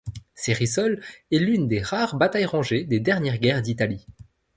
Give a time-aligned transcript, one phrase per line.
[0.33, 0.99] Cérisoles
[1.29, 4.07] est l'une des rares batailles rangées des dernières guerres d'Italie.